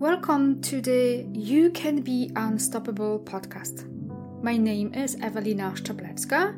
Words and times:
Welcome 0.00 0.60
to 0.62 0.80
the 0.80 1.26
You 1.32 1.70
Can 1.70 2.02
Be 2.02 2.30
Unstoppable 2.34 3.20
podcast. 3.20 3.84
My 4.42 4.56
name 4.56 4.92
is 4.94 5.16
Evelina 5.22 5.72
Szczeblecka, 5.76 6.54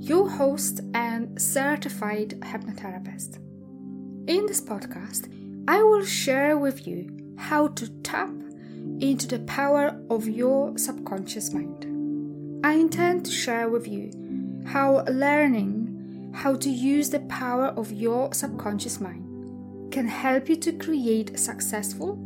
your 0.00 0.28
host 0.28 0.80
and 0.94 1.40
certified 1.40 2.40
hypnotherapist. 2.40 3.36
In 4.28 4.46
this 4.46 4.60
podcast, 4.60 5.28
I 5.68 5.82
will 5.82 6.04
share 6.04 6.58
with 6.58 6.86
you 6.86 7.34
how 7.36 7.68
to 7.68 7.88
tap 8.02 8.30
into 9.00 9.26
the 9.26 9.40
power 9.40 10.00
of 10.10 10.28
your 10.28 10.76
subconscious 10.78 11.52
mind. 11.52 11.86
I 12.64 12.72
intend 12.72 13.26
to 13.26 13.30
share 13.30 13.68
with 13.68 13.86
you 13.86 14.10
how 14.66 15.04
learning 15.08 15.83
how 16.34 16.56
to 16.56 16.68
use 16.68 17.10
the 17.10 17.20
power 17.20 17.66
of 17.76 17.92
your 17.92 18.34
subconscious 18.34 19.00
mind 19.00 19.24
can 19.92 20.08
help 20.08 20.48
you 20.48 20.56
to 20.56 20.72
create 20.72 21.30
a 21.30 21.38
successful 21.38 22.18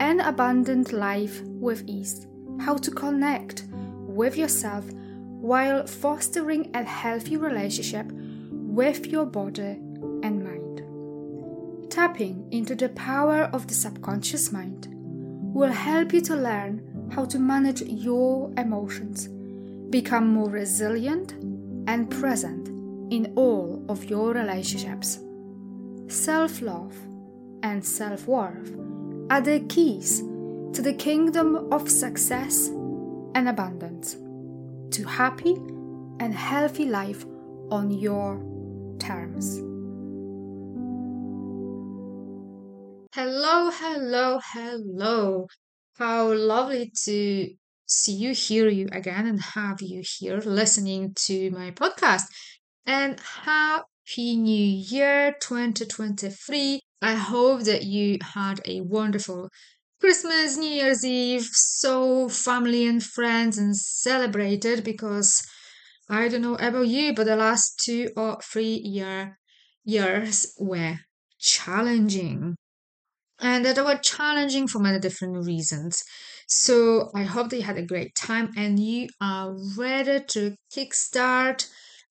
and 0.00 0.20
abundant 0.20 0.92
life 0.92 1.40
with 1.42 1.84
ease, 1.86 2.26
how 2.60 2.76
to 2.76 2.90
connect 2.90 3.64
with 3.70 4.36
yourself 4.36 4.84
while 4.92 5.86
fostering 5.86 6.68
a 6.74 6.82
healthy 6.82 7.36
relationship 7.36 8.10
with 8.50 9.06
your 9.06 9.24
body 9.24 9.78
and 10.24 10.42
mind. 10.42 11.90
Tapping 11.92 12.48
into 12.50 12.74
the 12.74 12.88
power 12.88 13.44
of 13.52 13.68
the 13.68 13.74
subconscious 13.74 14.50
mind 14.50 14.88
will 15.54 15.70
help 15.70 16.12
you 16.12 16.20
to 16.22 16.34
learn 16.34 17.08
how 17.12 17.24
to 17.26 17.38
manage 17.38 17.82
your 17.82 18.52
emotions, 18.58 19.28
become 19.90 20.26
more 20.26 20.50
resilient 20.50 21.34
and 21.86 22.10
present 22.10 22.73
in 23.10 23.32
all 23.36 23.84
of 23.88 24.04
your 24.04 24.32
relationships. 24.32 25.18
Self 26.08 26.60
love 26.60 26.94
and 27.62 27.84
self 27.84 28.26
worth 28.26 28.72
are 29.30 29.40
the 29.40 29.60
keys 29.68 30.20
to 30.74 30.82
the 30.82 30.92
kingdom 30.94 31.72
of 31.72 31.88
success 31.88 32.68
and 33.34 33.48
abundance, 33.48 34.16
to 34.96 35.04
happy 35.04 35.54
and 36.20 36.34
healthy 36.34 36.84
life 36.84 37.24
on 37.70 37.90
your 37.90 38.38
terms. 38.98 39.58
Hello, 43.14 43.70
hello, 43.72 44.40
hello. 44.52 45.46
How 45.96 46.32
lovely 46.32 46.92
to 47.04 47.48
see 47.86 48.12
you, 48.12 48.34
hear 48.34 48.68
you 48.68 48.88
again, 48.92 49.26
and 49.26 49.40
have 49.40 49.80
you 49.80 50.02
here 50.04 50.38
listening 50.38 51.14
to 51.26 51.50
my 51.50 51.70
podcast. 51.70 52.24
And 52.86 53.18
happy 53.20 54.36
new 54.36 54.64
year 54.64 55.34
2023. 55.40 56.80
I 57.00 57.14
hope 57.14 57.62
that 57.62 57.84
you 57.84 58.18
had 58.34 58.60
a 58.66 58.82
wonderful 58.82 59.48
Christmas, 60.00 60.58
New 60.58 60.68
Year's 60.68 61.04
Eve, 61.04 61.44
so 61.44 62.28
family 62.28 62.86
and 62.86 63.02
friends 63.02 63.56
and 63.56 63.74
celebrated 63.74 64.84
because 64.84 65.42
I 66.10 66.28
don't 66.28 66.42
know 66.42 66.56
about 66.56 66.88
you, 66.88 67.14
but 67.14 67.24
the 67.24 67.36
last 67.36 67.80
two 67.82 68.10
or 68.16 68.38
three 68.42 68.74
year 68.74 69.38
years 69.84 70.54
were 70.58 71.00
challenging. 71.38 72.56
And 73.40 73.64
they 73.64 73.80
were 73.80 73.96
challenging 73.96 74.68
for 74.68 74.78
many 74.78 74.98
different 74.98 75.46
reasons. 75.46 76.02
So 76.46 77.10
I 77.14 77.22
hope 77.22 77.48
that 77.48 77.56
you 77.56 77.62
had 77.62 77.78
a 77.78 77.86
great 77.86 78.14
time 78.14 78.50
and 78.56 78.78
you 78.78 79.08
are 79.22 79.56
ready 79.76 80.22
to 80.28 80.54
kickstart 80.70 81.66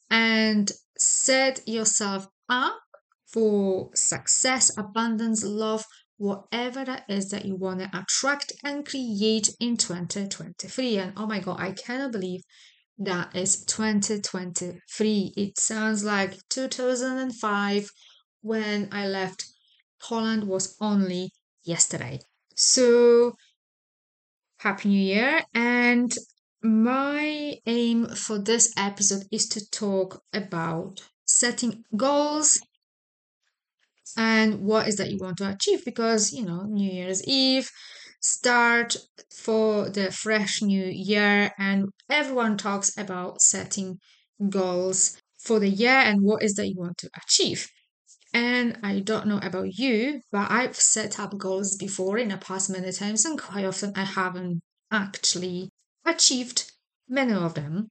and 0.10 0.72
set 0.98 1.68
yourself 1.68 2.28
up 2.50 2.80
for 3.32 3.90
success, 3.96 4.76
abundance, 4.78 5.44
love, 5.44 5.86
whatever 6.18 6.86
that 6.86 7.04
is 7.10 7.30
that 7.30 7.46
you 7.46 7.56
want 7.56 7.80
to 7.80 7.90
attract 7.98 8.54
and 8.64 8.86
create 8.86 9.50
in 9.60 9.76
2023. 9.76 10.98
And 10.98 11.14
oh 11.18 11.26
my 11.26 11.40
God, 11.40 11.60
I 11.60 11.72
cannot 11.72 12.12
believe 12.12 12.42
that 13.00 13.36
is 13.36 13.66
2023. 13.66 15.34
It 15.36 15.60
sounds 15.60 16.04
like 16.04 16.38
2005 16.50 17.90
when 18.42 18.90
I 18.92 19.08
left 19.08 19.46
Holland 20.02 20.48
was 20.48 20.76
only 20.80 21.32
yesterday. 21.64 22.20
So, 22.56 23.34
Happy 24.58 24.90
New 24.90 25.02
Year! 25.02 25.44
And 25.54 26.14
my 26.64 27.56
aim 27.66 28.08
for 28.08 28.40
this 28.40 28.74
episode 28.78 29.24
is 29.32 29.50
to 29.50 29.70
talk 29.70 30.24
about 30.34 31.02
setting 31.26 31.84
goals 31.98 32.58
and 34.16 34.62
what 34.62 34.88
is 34.88 34.96
that 34.96 35.12
you 35.12 35.18
want 35.18 35.38
to 35.38 35.50
achieve 35.50 35.84
because 35.84 36.32
you 36.32 36.46
know 36.46 36.64
new 36.64 36.90
year's 36.90 37.26
eve 37.28 37.70
start 38.22 38.96
for 39.36 39.90
the 39.90 40.10
fresh 40.10 40.62
new 40.62 40.86
year 40.86 41.52
and 41.58 41.90
everyone 42.10 42.56
talks 42.56 42.98
about 42.98 43.42
setting 43.42 44.00
goals 44.50 45.22
for 45.40 45.60
the 45.60 45.70
year 45.70 45.90
and 45.90 46.22
what 46.22 46.42
is 46.42 46.54
that 46.54 46.68
you 46.70 46.76
want 46.78 46.98
to 46.98 47.10
achieve. 47.22 47.68
And 48.34 48.80
i 48.82 49.00
don't 49.00 49.28
know 49.28 49.40
about 49.44 49.78
you 49.78 50.22
but 50.32 50.50
i've 50.50 50.76
set 50.78 51.20
up 51.20 51.38
goals 51.38 51.76
before 51.76 52.18
in 52.18 52.30
the 52.30 52.38
past 52.38 52.70
many 52.70 52.92
times 52.94 53.26
and 53.26 53.40
quite 53.40 53.66
often 53.66 53.92
i 53.96 54.04
haven't 54.04 54.62
actually 54.92 55.70
achieved 56.06 56.72
many 57.08 57.34
of 57.34 57.54
them 57.54 57.90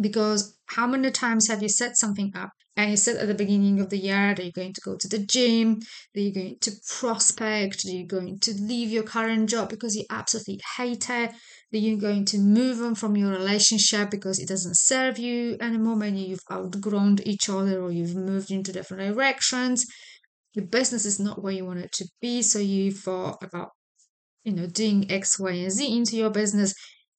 because 0.00 0.58
how 0.66 0.86
many 0.86 1.10
times 1.10 1.48
have 1.48 1.62
you 1.62 1.68
set 1.68 1.96
something 1.96 2.32
up? 2.34 2.50
And 2.74 2.90
you 2.90 2.96
said 2.96 3.16
at 3.16 3.28
the 3.28 3.34
beginning 3.34 3.80
of 3.80 3.90
the 3.90 3.98
year 3.98 4.34
that 4.34 4.42
you're 4.42 4.52
going 4.52 4.72
to 4.72 4.80
go 4.80 4.96
to 4.96 5.08
the 5.08 5.18
gym, 5.18 5.80
that 6.14 6.20
you're 6.22 6.32
going 6.32 6.56
to 6.62 6.72
prospect, 6.98 7.82
that 7.82 7.92
you're 7.92 8.06
going 8.06 8.38
to 8.40 8.54
leave 8.54 8.90
your 8.90 9.02
current 9.02 9.50
job 9.50 9.68
because 9.68 9.94
you 9.94 10.04
absolutely 10.10 10.60
hate 10.78 11.10
it, 11.10 11.32
that 11.70 11.78
you're 11.78 11.98
going 11.98 12.24
to 12.26 12.38
move 12.38 12.80
on 12.80 12.94
from 12.94 13.14
your 13.14 13.30
relationship 13.30 14.10
because 14.10 14.38
it 14.38 14.48
doesn't 14.48 14.78
serve 14.78 15.18
you 15.18 15.58
anymore, 15.60 15.96
maybe 15.96 16.20
you've 16.20 16.40
outgrown 16.50 17.18
each 17.24 17.50
other 17.50 17.82
or 17.82 17.92
you've 17.92 18.16
moved 18.16 18.50
into 18.50 18.72
different 18.72 19.14
directions. 19.14 19.84
Your 20.54 20.64
business 20.64 21.04
is 21.04 21.20
not 21.20 21.42
where 21.42 21.52
you 21.52 21.66
want 21.66 21.80
it 21.80 21.92
to 21.92 22.08
be, 22.22 22.40
so 22.40 22.58
you 22.58 22.90
thought 22.90 23.42
about, 23.42 23.68
you 24.44 24.52
know, 24.52 24.66
doing 24.66 25.10
X, 25.10 25.38
Y, 25.38 25.50
and 25.50 25.70
Z 25.70 25.94
into 25.94 26.16
your 26.16 26.30
business, 26.30 26.74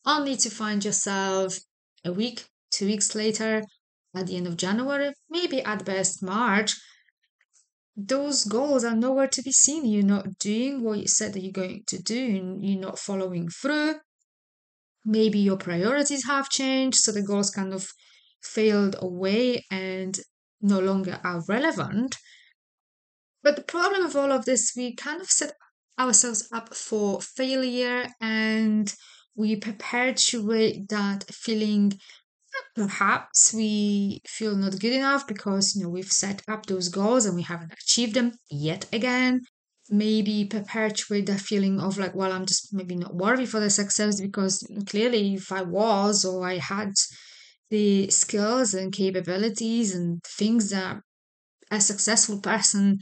only 0.05 0.35
to 0.37 0.49
find 0.49 0.83
yourself 0.83 1.57
a 2.05 2.11
week, 2.11 2.45
two 2.71 2.85
weeks 2.85 3.15
later 3.15 3.63
at 4.15 4.27
the 4.27 4.35
end 4.35 4.47
of 4.47 4.57
January, 4.57 5.13
maybe 5.29 5.61
at 5.63 5.85
best 5.85 6.21
March, 6.21 6.75
those 7.95 8.45
goals 8.45 8.83
are 8.83 8.95
nowhere 8.95 9.27
to 9.27 9.41
be 9.41 9.51
seen. 9.51 9.85
You're 9.85 10.03
not 10.03 10.37
doing 10.39 10.83
what 10.83 10.99
you 10.99 11.07
said 11.07 11.33
that 11.33 11.41
you're 11.41 11.51
going 11.51 11.83
to 11.87 12.01
do, 12.01 12.37
and 12.37 12.65
you're 12.65 12.79
not 12.79 12.99
following 12.99 13.49
through. 13.49 13.95
Maybe 15.05 15.39
your 15.39 15.57
priorities 15.57 16.25
have 16.25 16.49
changed, 16.49 16.97
so 16.97 17.11
the 17.11 17.21
goals 17.21 17.51
kind 17.51 17.73
of 17.73 17.87
failed 18.41 18.95
away 18.99 19.63
and 19.69 20.19
no 20.61 20.79
longer 20.79 21.19
are 21.23 21.43
relevant. 21.47 22.17
But 23.43 23.57
the 23.57 23.63
problem 23.63 24.05
with 24.05 24.15
all 24.15 24.31
of 24.31 24.45
this, 24.45 24.73
we 24.75 24.95
kind 24.95 25.21
of 25.21 25.29
set 25.29 25.53
ourselves 25.99 26.47
up 26.51 26.73
for 26.73 27.21
failure 27.21 28.07
and 28.21 28.93
we 29.35 29.55
perpetuate 29.55 30.89
that 30.89 31.25
feeling 31.33 31.94
perhaps 32.75 33.53
we 33.53 34.21
feel 34.27 34.55
not 34.55 34.79
good 34.79 34.94
enough 34.94 35.27
because 35.27 35.75
you 35.75 35.83
know 35.83 35.89
we've 35.89 36.11
set 36.11 36.41
up 36.47 36.66
those 36.66 36.89
goals 36.89 37.25
and 37.25 37.35
we 37.35 37.44
haven't 37.44 37.73
achieved 37.73 38.13
them 38.16 38.33
yet 38.49 38.85
again. 38.94 39.41
Maybe 39.89 40.45
perpetuate 40.45 41.25
the 41.25 41.38
feeling 41.38 41.79
of 41.81 41.97
like 41.97 42.16
well 42.16 42.31
i'm 42.31 42.45
just 42.45 42.73
maybe 42.73 42.95
not 42.95 43.16
worthy 43.16 43.45
for 43.45 43.59
the 43.59 43.69
success 43.69 44.21
because 44.21 44.66
clearly 44.88 45.33
if 45.35 45.51
i 45.51 45.61
was 45.61 46.23
or 46.23 46.47
i 46.47 46.57
had 46.57 46.94
the 47.69 48.09
skills 48.09 48.73
and 48.73 48.94
capabilities 48.94 49.94
and 49.94 50.21
things 50.23 50.69
that 50.69 51.01
a 51.71 51.81
successful 51.81 52.39
person 52.39 53.00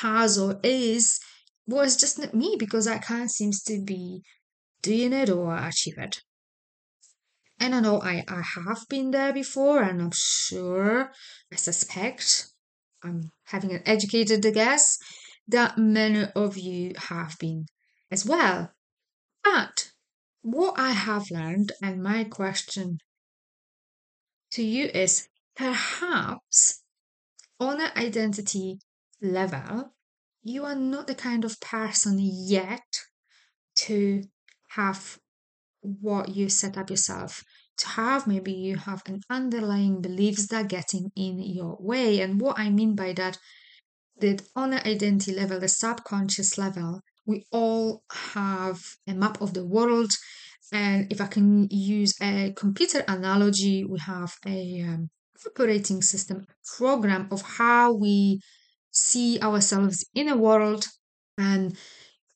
has 0.00 0.38
or 0.38 0.58
is 0.62 1.20
was 1.66 1.96
just 1.96 2.18
not 2.18 2.34
me 2.34 2.56
because 2.58 2.86
i 2.88 2.98
can't 2.98 3.30
seems 3.30 3.62
to 3.62 3.82
be 3.84 4.22
doing 4.84 5.12
it 5.12 5.30
or 5.30 5.56
achieve 5.56 5.98
it 5.98 6.20
and 7.60 7.74
I 7.74 7.80
know 7.80 8.00
I, 8.02 8.24
I 8.28 8.42
have 8.66 8.86
been 8.88 9.10
there 9.10 9.32
before, 9.32 9.82
and 9.82 10.02
I'm 10.02 10.12
sure, 10.12 11.12
I 11.52 11.56
suspect, 11.56 12.48
I'm 13.02 13.30
having 13.44 13.72
an 13.72 13.82
educated 13.86 14.42
guess, 14.52 14.98
that 15.48 15.78
many 15.78 16.26
of 16.34 16.56
you 16.56 16.92
have 16.96 17.36
been 17.38 17.66
as 18.10 18.26
well. 18.26 18.72
But 19.42 19.92
what 20.42 20.78
I 20.78 20.90
have 20.92 21.30
learned, 21.30 21.72
and 21.82 22.02
my 22.02 22.24
question 22.24 22.98
to 24.52 24.62
you 24.62 24.86
is 24.86 25.28
perhaps 25.56 26.82
on 27.60 27.80
an 27.80 27.92
identity 27.96 28.78
level, 29.22 29.92
you 30.42 30.64
are 30.64 30.76
not 30.76 31.06
the 31.06 31.14
kind 31.14 31.44
of 31.44 31.60
person 31.60 32.18
yet 32.20 32.82
to 33.76 34.24
have 34.76 35.18
what 35.80 36.30
you 36.30 36.48
set 36.48 36.76
up 36.78 36.90
yourself 36.90 37.42
to 37.78 37.88
have. 37.88 38.26
Maybe 38.26 38.52
you 38.52 38.76
have 38.76 39.02
an 39.06 39.20
underlying 39.28 40.00
beliefs 40.00 40.46
that 40.48 40.68
getting 40.68 41.10
in 41.16 41.38
your 41.40 41.76
way. 41.80 42.20
And 42.20 42.40
what 42.40 42.58
I 42.58 42.70
mean 42.70 42.94
by 42.94 43.12
that 43.14 43.38
that 44.20 44.42
on 44.54 44.72
an 44.72 44.86
identity 44.86 45.34
level, 45.34 45.58
the 45.58 45.68
subconscious 45.68 46.56
level, 46.56 47.00
we 47.26 47.44
all 47.50 48.04
have 48.12 48.80
a 49.08 49.14
map 49.14 49.40
of 49.40 49.54
the 49.54 49.64
world. 49.64 50.12
And 50.72 51.10
if 51.12 51.20
I 51.20 51.26
can 51.26 51.68
use 51.70 52.14
a 52.20 52.52
computer 52.56 53.04
analogy, 53.08 53.84
we 53.84 53.98
have 53.98 54.34
a 54.46 54.82
um, 54.82 55.10
operating 55.46 56.00
system 56.02 56.46
program 56.76 57.28
of 57.30 57.42
how 57.42 57.92
we 57.92 58.40
see 58.90 59.40
ourselves 59.40 60.04
in 60.14 60.28
a 60.28 60.36
world 60.36 60.86
and 61.36 61.76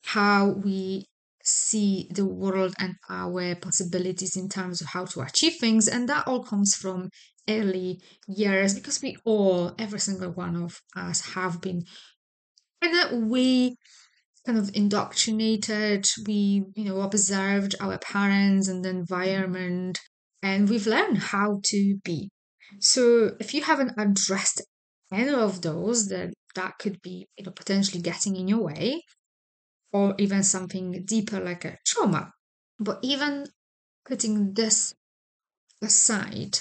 how 0.03 0.49
we 0.49 1.05
see 1.49 2.07
the 2.11 2.25
world 2.25 2.73
and 2.79 2.95
our 3.09 3.55
possibilities 3.55 4.35
in 4.35 4.49
terms 4.49 4.81
of 4.81 4.87
how 4.87 5.05
to 5.05 5.21
achieve 5.21 5.55
things. 5.59 5.87
And 5.87 6.07
that 6.09 6.27
all 6.27 6.43
comes 6.43 6.75
from 6.75 7.09
early 7.47 7.99
years 8.27 8.75
because 8.75 9.01
we 9.01 9.17
all, 9.25 9.73
every 9.79 9.99
single 9.99 10.31
one 10.31 10.55
of 10.55 10.79
us, 10.95 11.33
have 11.33 11.61
been 11.61 11.83
in 12.81 12.95
a 12.95 13.15
way 13.25 13.75
kind 14.45 14.57
of 14.57 14.71
indoctrinated. 14.73 16.05
We, 16.25 16.65
you 16.75 16.85
know, 16.85 17.01
observed 17.01 17.75
our 17.79 17.97
parents 17.97 18.67
and 18.67 18.83
the 18.83 18.89
environment, 18.89 19.99
and 20.41 20.69
we've 20.69 20.87
learned 20.87 21.17
how 21.17 21.59
to 21.65 21.97
be. 22.03 22.29
So 22.79 23.31
if 23.39 23.53
you 23.53 23.63
haven't 23.63 23.93
addressed 23.97 24.61
any 25.11 25.29
of 25.29 25.61
those, 25.61 26.07
then 26.07 26.33
that 26.55 26.77
could 26.79 27.01
be, 27.01 27.27
you 27.37 27.45
know, 27.45 27.51
potentially 27.51 28.01
getting 28.01 28.35
in 28.35 28.47
your 28.47 28.63
way 28.63 29.03
or 29.91 30.15
even 30.17 30.43
something 30.43 31.03
deeper 31.05 31.39
like 31.39 31.65
a 31.65 31.77
trauma. 31.85 32.31
But 32.79 32.99
even 33.01 33.47
putting 34.07 34.53
this 34.53 34.93
aside, 35.81 36.59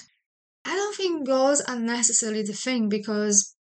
I 0.65 0.75
don't 0.75 0.97
think 0.97 1.27
goals 1.27 1.61
are 1.63 1.79
necessarily 1.79 2.43
the 2.43 2.53
thing 2.53 2.89
because 2.89 3.55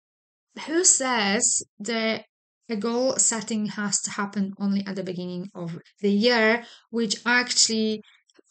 who 0.66 0.84
says 0.84 1.62
that 1.78 2.24
a 2.68 2.76
goal 2.76 3.16
setting 3.16 3.66
has 3.66 4.00
to 4.02 4.10
happen 4.10 4.52
only 4.58 4.84
at 4.86 4.96
the 4.96 5.02
beginning 5.02 5.48
of 5.54 5.78
the 6.00 6.10
year, 6.10 6.64
which 6.90 7.16
actually 7.24 8.02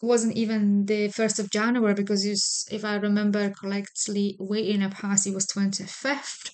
wasn't 0.01 0.35
even 0.35 0.85
the 0.85 1.07
1st 1.09 1.39
of 1.39 1.51
January 1.51 1.93
because 1.93 2.25
if 2.71 2.85
I 2.85 2.95
remember 2.95 3.49
correctly, 3.49 4.35
way 4.39 4.69
in 4.69 4.81
the 4.81 4.89
past 4.89 5.27
it 5.27 5.33
was 5.33 5.47
25th 5.47 6.51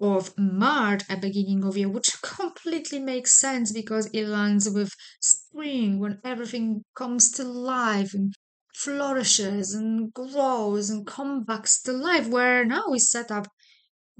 of 0.00 0.36
March 0.38 1.02
at 1.08 1.20
beginning 1.20 1.64
of 1.64 1.76
year, 1.76 1.88
which 1.88 2.10
completely 2.22 2.98
makes 2.98 3.32
sense 3.32 3.72
because 3.72 4.06
it 4.12 4.26
lands 4.26 4.68
with 4.70 4.92
spring 5.20 5.98
when 5.98 6.20
everything 6.24 6.84
comes 6.94 7.30
to 7.32 7.44
life 7.44 8.14
and 8.14 8.34
flourishes 8.74 9.74
and 9.74 10.12
grows 10.12 10.90
and 10.90 11.06
comes 11.06 11.44
back 11.44 11.66
to 11.84 11.92
life. 11.92 12.28
Where 12.28 12.64
now 12.64 12.84
we 12.90 12.98
set 12.98 13.30
up 13.30 13.46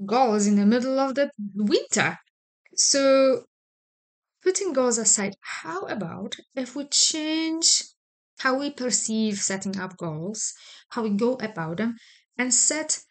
goals 0.05 0.47
in 0.47 0.55
the 0.57 0.65
middle 0.65 0.99
of 0.99 1.15
the 1.15 1.31
winter. 1.55 2.17
So 2.75 3.45
putting 4.41 4.71
goals 4.71 4.97
aside, 4.97 5.35
how 5.41 5.81
about 5.87 6.37
if 6.55 6.73
we 6.75 6.87
change 6.87 7.83
how 8.39 8.57
we 8.59 8.69
perceive 8.71 9.39
setting 9.39 9.77
up 9.77 9.97
goals, 9.97 10.53
how 10.89 11.03
we 11.03 11.09
go 11.09 11.33
about 11.35 11.77
them, 11.77 11.97
and 12.37 12.53
set 12.53 13.03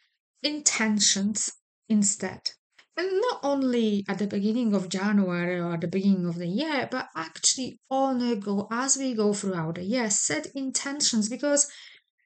intentions 0.43 1.51
instead. 1.89 2.51
And 2.97 3.21
not 3.21 3.41
only 3.43 4.05
at 4.09 4.19
the 4.19 4.27
beginning 4.27 4.75
of 4.75 4.89
January 4.89 5.59
or 5.61 5.77
the 5.77 5.89
beginning 5.89 6.27
of 6.27 6.37
the 6.37 6.47
year, 6.47 6.89
but 6.91 7.09
actually 7.17 7.81
on 7.91 8.23
a 8.23 8.37
go 8.37 8.69
as 8.71 8.97
we 8.97 9.15
go 9.15 9.33
throughout 9.33 9.75
the 9.75 9.83
year, 9.83 10.11
set 10.11 10.47
intentions 10.55 11.29
because 11.29 11.69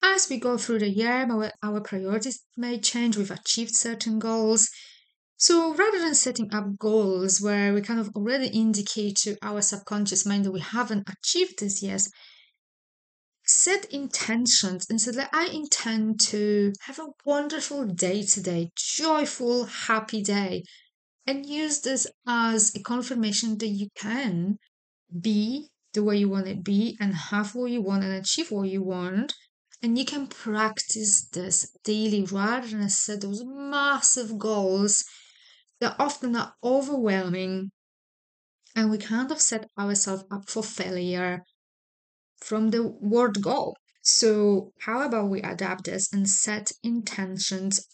as 0.02 0.28
we 0.28 0.38
go 0.38 0.58
through 0.58 0.80
the 0.80 0.90
year, 0.90 1.26
our, 1.30 1.50
our 1.62 1.80
priorities 1.80 2.44
may 2.56 2.78
change. 2.78 3.16
We've 3.16 3.30
achieved 3.30 3.74
certain 3.74 4.18
goals. 4.18 4.68
So 5.36 5.74
rather 5.74 5.98
than 5.98 6.14
setting 6.14 6.52
up 6.54 6.78
goals 6.78 7.40
where 7.40 7.72
we 7.72 7.80
kind 7.80 8.00
of 8.00 8.10
already 8.14 8.48
indicate 8.48 9.16
to 9.18 9.36
our 9.42 9.62
subconscious 9.62 10.26
mind 10.26 10.44
that 10.44 10.52
we 10.52 10.60
haven't 10.60 11.08
achieved 11.08 11.60
this 11.60 11.82
yet, 11.82 12.08
set 13.48 13.86
intentions 13.86 14.86
and 14.90 15.00
say 15.00 15.10
that 15.12 15.30
I 15.32 15.46
intend 15.46 16.20
to 16.20 16.72
have 16.82 16.98
a 16.98 17.08
wonderful 17.24 17.86
day 17.86 18.22
today, 18.22 18.70
joyful, 18.76 19.64
happy 19.64 20.22
day, 20.22 20.64
and 21.26 21.46
use 21.46 21.80
this 21.80 22.06
as 22.26 22.74
a 22.74 22.82
confirmation 22.82 23.58
that 23.58 23.68
you 23.68 23.88
can 23.94 24.58
be 25.20 25.70
the 25.94 26.02
way 26.04 26.18
you 26.18 26.28
want 26.28 26.46
to 26.46 26.56
be 26.56 26.96
and 27.00 27.14
have 27.14 27.54
what 27.54 27.70
you 27.70 27.80
want 27.80 28.04
and 28.04 28.12
achieve 28.12 28.50
what 28.50 28.68
you 28.68 28.82
want. 28.82 29.34
And 29.82 29.98
you 29.98 30.04
can 30.04 30.26
practice 30.26 31.26
this 31.32 31.70
daily 31.84 32.24
rather 32.24 32.68
than 32.68 32.88
set 32.90 33.22
those 33.22 33.44
massive 33.44 34.38
goals 34.38 35.04
that 35.80 35.96
often 35.98 36.36
are 36.36 36.54
overwhelming 36.62 37.70
and 38.76 38.90
we 38.90 38.98
kind 38.98 39.30
of 39.30 39.40
set 39.40 39.68
ourselves 39.78 40.24
up 40.30 40.48
for 40.48 40.62
failure 40.62 41.42
from 42.40 42.70
the 42.70 42.86
word 42.86 43.42
go. 43.42 43.74
So, 44.02 44.72
how 44.80 45.02
about 45.02 45.30
we 45.30 45.42
adapt 45.42 45.84
this 45.84 46.12
and 46.12 46.28
set 46.28 46.72
intentions 46.82 47.86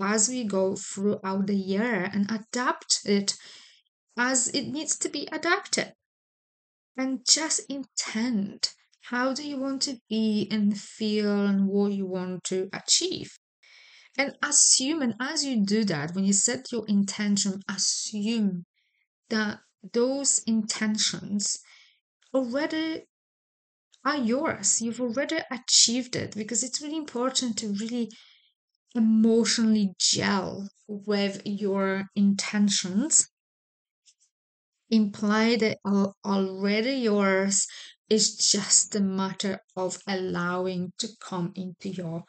as 0.00 0.28
we 0.28 0.44
go 0.44 0.74
throughout 0.76 1.46
the 1.46 1.56
year 1.56 2.04
and 2.12 2.30
adapt 2.30 3.00
it 3.04 3.34
as 4.16 4.48
it 4.48 4.68
needs 4.68 4.98
to 4.98 5.08
be 5.08 5.28
adapted? 5.30 5.94
And 6.96 7.24
just 7.26 7.60
intend 7.68 8.72
how 9.02 9.32
do 9.32 9.46
you 9.46 9.58
want 9.58 9.82
to 9.82 10.00
be 10.08 10.46
and 10.50 10.78
feel 10.78 11.46
and 11.46 11.66
what 11.66 11.92
you 11.92 12.06
want 12.06 12.44
to 12.44 12.68
achieve? 12.72 13.38
And 14.16 14.36
assume, 14.42 15.02
and 15.02 15.14
as 15.20 15.44
you 15.44 15.64
do 15.64 15.84
that, 15.84 16.14
when 16.14 16.24
you 16.24 16.32
set 16.32 16.72
your 16.72 16.86
intention, 16.86 17.62
assume 17.68 18.66
that 19.28 19.60
those 19.92 20.42
intentions 20.46 21.58
already 22.34 23.06
are 24.04 24.16
yours. 24.16 24.80
You've 24.80 25.00
already 25.00 25.38
achieved 25.50 26.16
it 26.16 26.34
because 26.34 26.62
it's 26.62 26.80
really 26.80 26.96
important 26.96 27.58
to 27.58 27.72
really 27.72 28.10
emotionally 28.94 29.94
gel 29.98 30.68
with 30.88 31.42
your 31.44 32.06
intentions. 32.14 33.28
Imply 34.90 35.56
that 35.56 35.78
already 36.24 36.92
yours. 36.96 37.66
It's 38.08 38.50
just 38.50 38.94
a 38.96 39.00
matter 39.00 39.60
of 39.76 39.98
allowing 40.06 40.92
to 40.98 41.08
come 41.20 41.52
into 41.54 41.88
your 41.90 42.24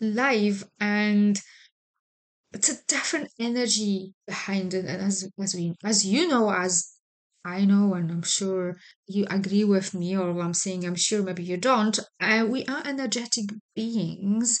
life 0.00 0.64
and 0.80 1.40
it's 2.52 2.68
a 2.68 2.82
different 2.86 3.30
energy 3.38 4.14
behind 4.26 4.72
it 4.74 4.86
and 4.86 5.02
as 5.02 5.28
as 5.40 5.54
we 5.54 5.74
as 5.84 6.06
you 6.06 6.28
know 6.28 6.50
as 6.50 6.93
I 7.44 7.66
know, 7.66 7.92
and 7.94 8.10
I'm 8.10 8.22
sure 8.22 8.76
you 9.06 9.26
agree 9.28 9.64
with 9.64 9.92
me, 9.92 10.16
or 10.16 10.40
I'm 10.40 10.54
saying 10.54 10.86
I'm 10.86 10.94
sure 10.94 11.22
maybe 11.22 11.44
you 11.44 11.58
don't. 11.58 11.98
Uh, 12.18 12.46
we 12.48 12.64
are 12.64 12.82
energetic 12.86 13.46
beings, 13.76 14.60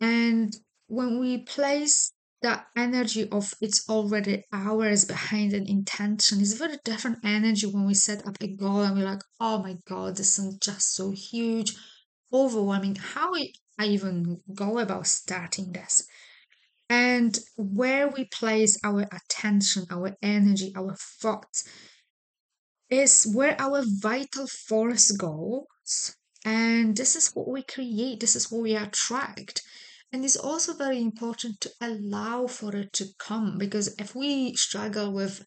and 0.00 0.52
when 0.88 1.20
we 1.20 1.38
place 1.38 2.12
that 2.42 2.66
energy 2.76 3.28
of 3.30 3.54
it's 3.60 3.88
already 3.88 4.42
ours 4.52 5.04
behind 5.04 5.52
an 5.52 5.64
intention 5.68 6.40
is 6.40 6.54
very 6.54 6.76
different 6.84 7.18
energy 7.24 7.66
when 7.66 7.86
we 7.86 7.94
set 7.94 8.26
up 8.26 8.36
a 8.40 8.48
goal 8.48 8.80
and 8.80 8.96
we're 8.96 9.04
like, 9.04 9.22
oh 9.38 9.62
my 9.62 9.76
god, 9.88 10.16
this 10.16 10.40
is 10.40 10.56
just 10.56 10.96
so 10.96 11.12
huge, 11.12 11.76
overwhelming. 12.32 12.96
How 12.96 13.32
I 13.78 13.86
even 13.86 14.40
go 14.52 14.80
about 14.80 15.06
starting 15.06 15.70
this? 15.70 16.04
And 16.90 17.38
where 17.56 18.08
we 18.08 18.24
place 18.24 18.76
our 18.84 19.06
attention, 19.12 19.86
our 19.90 20.16
energy, 20.20 20.72
our 20.76 20.96
thoughts 20.96 21.64
is 22.92 23.32
where 23.34 23.60
our 23.60 23.82
vital 23.86 24.46
force 24.46 25.10
goes. 25.12 26.16
And 26.44 26.96
this 26.96 27.16
is 27.16 27.30
what 27.34 27.48
we 27.48 27.62
create, 27.62 28.20
this 28.20 28.36
is 28.36 28.50
what 28.50 28.62
we 28.62 28.76
attract. 28.76 29.62
And 30.12 30.24
it's 30.24 30.36
also 30.36 30.74
very 30.74 31.00
important 31.00 31.60
to 31.62 31.70
allow 31.80 32.46
for 32.46 32.76
it 32.76 32.92
to 32.94 33.06
come 33.18 33.56
because 33.56 33.94
if 33.98 34.14
we 34.14 34.54
struggle 34.54 35.12
with 35.12 35.44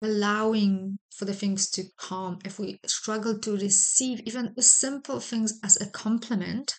allowing 0.00 0.98
for 1.10 1.24
the 1.24 1.34
things 1.34 1.70
to 1.70 1.84
come, 1.98 2.38
if 2.44 2.58
we 2.58 2.78
struggle 2.86 3.38
to 3.40 3.56
receive 3.56 4.20
even 4.20 4.54
simple 4.62 5.18
things 5.18 5.58
as 5.64 5.80
a 5.80 5.90
compliment, 5.90 6.78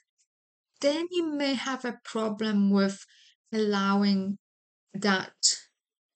then 0.81 1.07
you 1.11 1.25
may 1.33 1.55
have 1.55 1.83
a 1.83 1.99
problem 2.05 2.69
with 2.69 3.03
allowing 3.51 4.37
that 4.93 5.33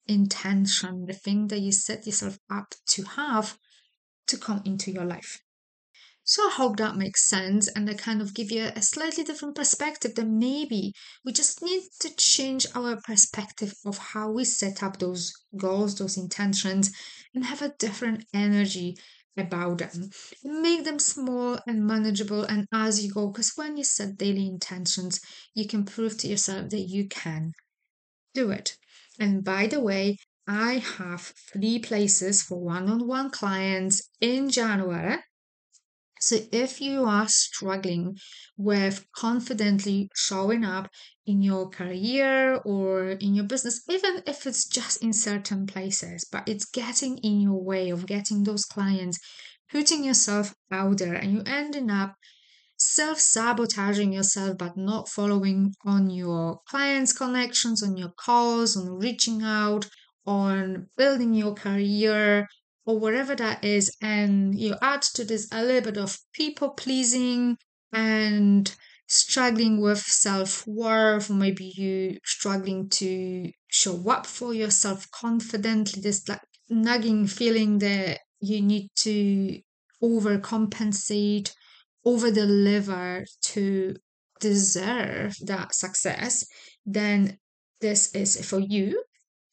intention, 0.07 1.05
the 1.05 1.13
thing 1.13 1.47
that 1.47 1.59
you 1.59 1.71
set 1.71 2.05
yourself 2.05 2.37
up 2.49 2.73
to 2.87 3.03
have, 3.03 3.57
to 4.31 4.37
come 4.37 4.61
into 4.65 4.91
your 4.91 5.05
life. 5.05 5.39
So 6.23 6.47
I 6.47 6.51
hope 6.51 6.77
that 6.77 6.97
makes 6.97 7.27
sense 7.27 7.67
and 7.67 7.89
I 7.89 7.93
kind 7.95 8.21
of 8.21 8.33
give 8.33 8.51
you 8.51 8.71
a 8.75 8.81
slightly 8.81 9.23
different 9.23 9.55
perspective 9.55 10.15
that 10.15 10.27
maybe 10.27 10.93
we 11.25 11.33
just 11.33 11.61
need 11.61 11.83
to 11.99 12.15
change 12.15 12.67
our 12.75 13.01
perspective 13.01 13.73
of 13.85 13.97
how 13.97 14.31
we 14.31 14.45
set 14.45 14.83
up 14.83 14.99
those 14.99 15.33
goals, 15.57 15.95
those 15.95 16.17
intentions, 16.17 16.91
and 17.33 17.45
have 17.45 17.61
a 17.61 17.73
different 17.79 18.25
energy 18.33 18.95
about 19.35 19.79
them. 19.79 20.09
Make 20.43 20.83
them 20.83 20.99
small 20.99 21.59
and 21.65 21.85
manageable 21.85 22.43
and 22.43 22.67
as 22.71 23.03
you 23.03 23.11
go, 23.11 23.27
because 23.29 23.53
when 23.55 23.75
you 23.75 23.83
set 23.83 24.17
daily 24.17 24.47
intentions, 24.47 25.19
you 25.55 25.67
can 25.67 25.85
prove 25.85 26.17
to 26.19 26.27
yourself 26.27 26.69
that 26.69 26.81
you 26.81 27.07
can 27.07 27.53
do 28.33 28.51
it. 28.51 28.77
And 29.19 29.43
by 29.43 29.67
the 29.67 29.79
way, 29.79 30.17
I 30.53 30.83
have 30.97 31.33
three 31.53 31.79
places 31.79 32.41
for 32.41 32.59
one 32.59 32.89
on 32.89 33.07
one 33.07 33.29
clients 33.29 34.09
in 34.19 34.49
January. 34.49 35.19
So 36.19 36.39
if 36.51 36.81
you 36.81 37.05
are 37.05 37.29
struggling 37.29 38.17
with 38.57 39.05
confidently 39.15 40.09
showing 40.13 40.65
up 40.65 40.89
in 41.25 41.41
your 41.41 41.69
career 41.69 42.55
or 42.65 43.11
in 43.11 43.33
your 43.33 43.45
business, 43.45 43.81
even 43.89 44.23
if 44.27 44.45
it's 44.45 44.67
just 44.67 45.01
in 45.01 45.13
certain 45.13 45.67
places, 45.67 46.27
but 46.29 46.49
it's 46.49 46.65
getting 46.65 47.19
in 47.19 47.39
your 47.39 47.63
way 47.63 47.89
of 47.89 48.05
getting 48.05 48.43
those 48.43 48.65
clients, 48.65 49.19
putting 49.71 50.03
yourself 50.03 50.53
out 50.69 50.97
there, 50.97 51.15
and 51.15 51.31
you 51.31 51.43
ending 51.45 51.89
up 51.89 52.15
self 52.75 53.21
sabotaging 53.21 54.11
yourself, 54.11 54.57
but 54.57 54.75
not 54.75 55.07
following 55.07 55.73
on 55.85 56.09
your 56.09 56.59
clients' 56.67 57.13
connections, 57.13 57.81
on 57.81 57.95
your 57.95 58.11
calls, 58.17 58.75
on 58.75 58.89
reaching 58.89 59.41
out, 59.43 59.87
on 60.31 60.87
building 60.97 61.33
your 61.33 61.53
career, 61.53 62.47
or 62.85 62.97
whatever 62.99 63.35
that 63.35 63.63
is, 63.63 63.85
and 64.01 64.59
you 64.59 64.75
add 64.81 65.01
to 65.15 65.23
this 65.23 65.47
a 65.51 65.63
little 65.63 65.91
bit 65.91 65.97
of 66.01 66.17
people 66.33 66.69
pleasing 66.71 67.57
and 67.93 68.75
struggling 69.07 69.81
with 69.81 69.99
self 69.99 70.65
worth, 70.65 71.29
maybe 71.29 71.71
you 71.75 72.17
struggling 72.23 72.89
to 72.89 73.51
show 73.67 74.09
up 74.09 74.25
for 74.25 74.53
yourself 74.53 75.05
confidently, 75.11 76.01
this 76.01 76.27
like 76.29 76.41
nagging 76.69 77.27
feeling 77.27 77.79
that 77.79 78.19
you 78.39 78.61
need 78.61 78.89
to 78.95 79.59
overcompensate, 80.01 81.53
over 82.05 82.31
deliver 82.31 83.23
to 83.43 83.95
deserve 84.39 85.35
that 85.45 85.75
success, 85.75 86.45
then 86.85 87.37
this 87.81 88.13
is 88.15 88.43
for 88.49 88.59
you. 88.59 89.03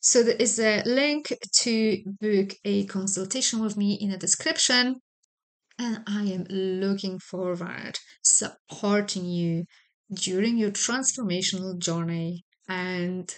So 0.00 0.23
there 0.23 0.37
is 0.37 0.59
a 0.61 0.83
link 0.85 1.33
to 1.61 2.02
book 2.21 2.55
a 2.64 2.85
consultation 2.87 3.61
with 3.61 3.76
me 3.76 3.99
in 4.00 4.11
the 4.11 4.17
description. 4.17 5.00
And 5.78 6.02
I 6.07 6.25
am 6.25 6.45
looking 6.50 7.19
forward 7.19 7.99
supporting 8.23 9.25
you 9.25 9.64
during 10.12 10.57
your 10.57 10.71
transformational 10.71 11.78
journey. 11.78 12.45
And 12.69 13.33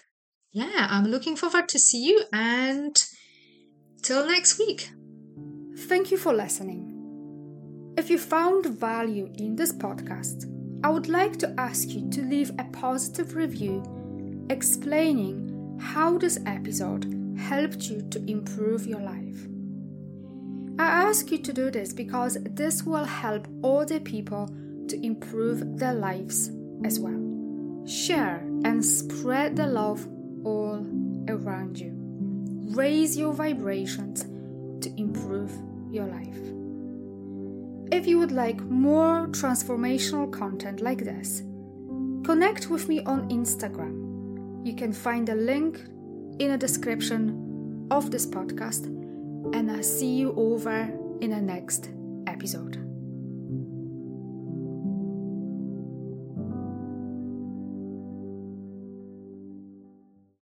yeah, 0.52 0.88
I'm 0.90 1.06
looking 1.06 1.36
forward 1.36 1.68
to 1.68 1.78
see 1.78 2.04
you 2.04 2.24
and 2.32 2.96
till 4.02 4.26
next 4.26 4.58
week. 4.58 4.90
Thank 5.76 6.10
you 6.10 6.16
for 6.16 6.32
listening. 6.32 7.94
If 7.96 8.10
you 8.10 8.18
found 8.18 8.66
value 8.66 9.30
in 9.38 9.56
this 9.56 9.72
podcast, 9.72 10.46
I 10.82 10.88
would 10.88 11.08
like 11.08 11.38
to 11.38 11.54
ask 11.58 11.88
you 11.90 12.08
to 12.10 12.22
leave 12.22 12.50
a 12.58 12.64
positive 12.64 13.34
review 13.34 13.82
explaining 14.48 15.49
how 15.80 16.18
this 16.18 16.38
episode 16.46 17.36
helped 17.38 17.88
you 17.88 18.02
to 18.10 18.22
improve 18.30 18.86
your 18.86 19.00
life. 19.00 19.46
I 20.78 20.84
ask 20.84 21.30
you 21.30 21.38
to 21.38 21.52
do 21.52 21.70
this 21.70 21.92
because 21.92 22.38
this 22.50 22.84
will 22.84 23.04
help 23.04 23.48
other 23.64 23.98
people 24.00 24.48
to 24.88 25.04
improve 25.04 25.78
their 25.78 25.94
lives 25.94 26.50
as 26.84 27.00
well. 27.00 27.84
Share 27.86 28.38
and 28.64 28.84
spread 28.84 29.56
the 29.56 29.66
love 29.66 30.06
all 30.44 30.86
around 31.28 31.78
you. 31.78 31.92
Raise 32.74 33.16
your 33.16 33.32
vibrations 33.32 34.22
to 34.82 34.94
improve 34.96 35.52
your 35.90 36.06
life. 36.06 36.38
If 37.92 38.06
you 38.06 38.18
would 38.18 38.32
like 38.32 38.60
more 38.60 39.26
transformational 39.28 40.32
content 40.32 40.80
like 40.80 41.04
this, 41.04 41.42
connect 42.24 42.70
with 42.70 42.88
me 42.88 43.00
on 43.00 43.28
Instagram 43.28 43.99
you 44.64 44.74
can 44.74 44.92
find 44.92 45.28
a 45.28 45.34
link 45.34 45.80
in 46.38 46.50
the 46.50 46.58
description 46.58 47.86
of 47.90 48.10
this 48.10 48.26
podcast, 48.26 48.86
and 49.54 49.70
I'll 49.70 49.82
see 49.82 50.14
you 50.14 50.34
over 50.36 50.90
in 51.20 51.30
the 51.30 51.40
next 51.40 51.90
episode. 52.26 52.89